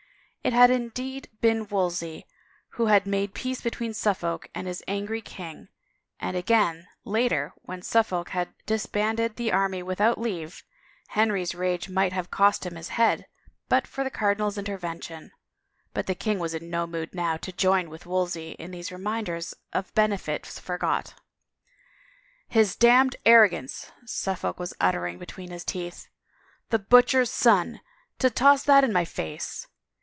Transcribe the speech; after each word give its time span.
—it 0.43 0.53
had 0.53 0.71
indeed 0.71 1.29
been 1.39 1.67
Wolsey 1.67 2.25
who 2.69 2.87
had 2.87 3.05
made 3.05 3.35
peace 3.35 3.61
between 3.61 3.93
Suffolk 3.93 4.49
and 4.55 4.65
his 4.65 4.83
angry 4.87 5.21
king, 5.21 5.67
and 6.19 6.35
again, 6.35 6.87
later, 7.05 7.53
when 7.61 7.83
Suffolk 7.83 8.29
had 8.29 8.49
disbanded 8.65 9.35
the 9.35 9.51
army 9.51 9.83
without 9.83 10.19
leave, 10.19 10.63
Henry's 11.09 11.53
rage 11.53 11.89
might 11.89 12.11
have 12.11 12.31
cost 12.31 12.65
him 12.65 12.73
his 12.75 12.89
head 12.89 13.27
but 13.69 13.85
for 13.85 14.03
the 14.03 14.09
cardinal's 14.09 14.57
intervention, 14.57 15.31
but 15.93 16.07
the 16.07 16.15
king 16.15 16.39
was 16.39 16.55
in 16.55 16.71
no 16.71 16.87
mood 16.87 17.13
now 17.13 17.37
to 17.37 17.51
join 17.51 17.87
with 17.87 18.07
Wolsey 18.07 18.53
in 18.57 18.71
these 18.71 18.91
reminders 18.91 19.53
of 19.73 19.93
benefits 19.93 20.57
forgot." 20.57 21.13
His 22.57 22.75
damned 22.75 23.15
arrogance!" 23.27 23.91
Suffolk 24.07 24.59
was 24.59 24.73
uttering 24.81 25.19
be 25.19 25.27
tween 25.27 25.51
his 25.51 25.63
teeth." 25.63 26.07
The 26.71 26.79
butcher's 26.79 27.29
son— 27.29 27.79
to 28.19 28.31
toss 28.31 28.63
that 28.63 28.83
in 28.83 28.91
my 28.91 29.05
face! 29.05 29.67